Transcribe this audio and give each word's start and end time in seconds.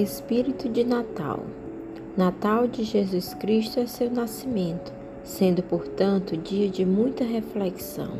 Espírito 0.00 0.66
de 0.66 0.82
Natal. 0.82 1.40
Natal 2.16 2.66
de 2.66 2.84
Jesus 2.84 3.34
Cristo 3.34 3.80
é 3.80 3.86
seu 3.86 4.10
nascimento, 4.10 4.90
sendo, 5.22 5.62
portanto, 5.62 6.38
dia 6.38 6.70
de 6.70 6.86
muita 6.86 7.22
reflexão. 7.22 8.12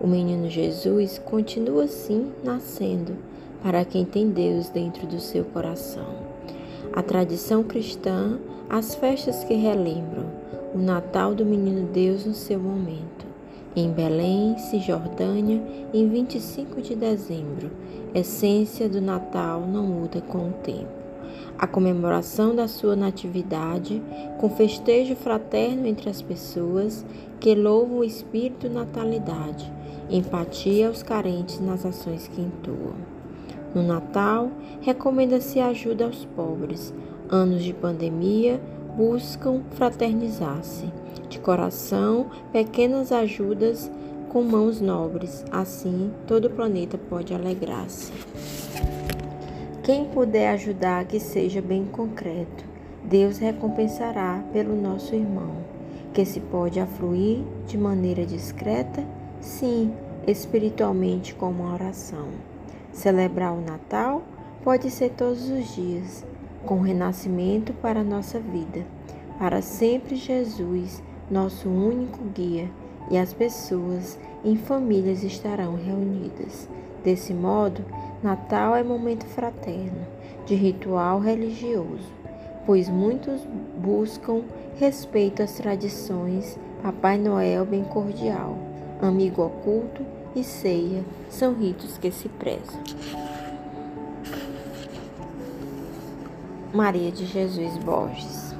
O 0.00 0.06
menino 0.08 0.50
Jesus 0.50 1.18
continua 1.18 1.84
assim 1.84 2.32
nascendo 2.42 3.16
para 3.62 3.84
quem 3.84 4.04
tem 4.04 4.30
Deus 4.30 4.68
dentro 4.68 5.06
do 5.06 5.20
seu 5.20 5.44
coração. 5.44 6.12
A 6.92 7.04
tradição 7.04 7.62
cristã, 7.62 8.40
as 8.68 8.96
festas 8.96 9.44
que 9.44 9.54
relembram 9.54 10.26
o 10.74 10.78
Natal 10.78 11.36
do 11.36 11.46
menino 11.46 11.86
Deus 11.92 12.26
no 12.26 12.34
seu 12.34 12.58
momento. 12.58 13.24
Em 13.76 13.92
Belém, 13.92 14.58
Cisjordânia, 14.58 15.62
em 15.94 16.08
25 16.08 16.82
de 16.82 16.96
dezembro, 16.96 17.70
essência 18.12 18.88
do 18.88 19.00
Natal 19.00 19.60
não 19.60 19.84
muda 19.84 20.20
com 20.20 20.48
o 20.48 20.52
tempo. 20.64 21.01
A 21.58 21.66
comemoração 21.66 22.54
da 22.54 22.66
sua 22.66 22.96
natividade, 22.96 24.02
com 24.38 24.50
festejo 24.50 25.14
fraterno 25.14 25.86
entre 25.86 26.10
as 26.10 26.20
pessoas 26.20 27.04
que 27.38 27.54
louvam 27.54 27.98
o 27.98 28.04
espírito 28.04 28.68
natalidade, 28.68 29.72
empatia 30.10 30.88
aos 30.88 31.02
carentes 31.02 31.60
nas 31.60 31.84
ações 31.86 32.28
que 32.28 32.40
entoam. 32.40 32.94
No 33.74 33.82
Natal, 33.82 34.50
recomenda-se 34.80 35.58
ajuda 35.58 36.04
aos 36.04 36.24
pobres. 36.36 36.92
Anos 37.30 37.62
de 37.62 37.72
pandemia 37.72 38.60
buscam 38.96 39.62
fraternizar-se. 39.70 40.92
De 41.28 41.38
coração, 41.38 42.26
pequenas 42.52 43.10
ajudas 43.10 43.90
com 44.28 44.42
mãos 44.42 44.80
nobres, 44.80 45.44
assim 45.50 46.10
todo 46.26 46.46
o 46.46 46.50
planeta 46.50 46.98
pode 46.98 47.34
alegrar-se. 47.34 48.12
Quem 49.82 50.04
puder 50.04 50.52
ajudar 50.52 51.04
que 51.06 51.18
seja 51.18 51.60
bem 51.60 51.84
concreto, 51.84 52.64
Deus 53.02 53.38
recompensará 53.38 54.40
pelo 54.52 54.80
nosso 54.80 55.12
irmão, 55.12 55.56
que 56.14 56.24
se 56.24 56.38
pode 56.38 56.78
afluir 56.78 57.40
de 57.66 57.76
maneira 57.76 58.24
discreta, 58.24 59.04
sim, 59.40 59.92
espiritualmente 60.24 61.34
com 61.34 61.50
uma 61.50 61.74
oração. 61.74 62.28
Celebrar 62.92 63.52
o 63.54 63.60
Natal 63.60 64.22
pode 64.62 64.88
ser 64.88 65.10
todos 65.10 65.50
os 65.50 65.74
dias, 65.74 66.24
com 66.64 66.80
renascimento 66.80 67.72
para 67.72 68.02
a 68.02 68.04
nossa 68.04 68.38
vida. 68.38 68.86
Para 69.36 69.60
sempre 69.60 70.14
Jesus, 70.14 71.02
nosso 71.28 71.68
único 71.68 72.20
guia, 72.32 72.70
e 73.10 73.18
as 73.18 73.32
pessoas 73.34 74.16
em 74.44 74.54
famílias 74.54 75.24
estarão 75.24 75.74
reunidas. 75.74 76.68
Desse 77.02 77.34
modo, 77.34 77.84
Natal 78.22 78.76
é 78.76 78.84
momento 78.84 79.26
fraterno, 79.26 80.06
de 80.46 80.54
ritual 80.54 81.18
religioso, 81.18 82.12
pois 82.64 82.88
muitos 82.88 83.40
buscam 83.76 84.42
respeito 84.76 85.42
às 85.42 85.54
tradições, 85.54 86.56
Papai 86.80 87.18
Noel 87.18 87.66
bem 87.66 87.82
cordial, 87.82 88.56
amigo 89.00 89.42
oculto 89.42 90.06
e 90.36 90.44
ceia 90.44 91.04
são 91.28 91.52
ritos 91.52 91.98
que 91.98 92.12
se 92.12 92.28
prezam. 92.28 92.80
Maria 96.72 97.10
de 97.10 97.26
Jesus 97.26 97.76
Borges 97.78 98.51